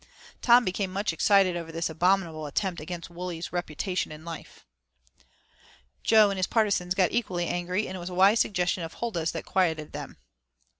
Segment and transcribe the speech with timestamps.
[0.41, 4.65] Tom became much excited over this abominable attempt against Wully's reputation and life.
[6.01, 9.31] Jo and his partisans got equally angry, and it was a wise suggestion of Huldah's
[9.33, 10.17] that quieted them.